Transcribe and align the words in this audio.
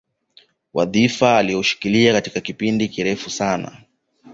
Wadhifa 0.73 1.37
alioushikilia 1.37 2.11
kwa 2.21 2.41
kipindi 2.41 2.87
kirefu 2.89 3.29
sana 3.29 3.77